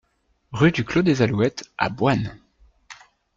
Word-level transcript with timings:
Rue 0.51 0.71
du 0.71 0.83
Clos 0.83 1.03
des 1.03 1.21
Alouettes 1.21 1.69
à 1.77 1.89
Boynes 1.89 2.35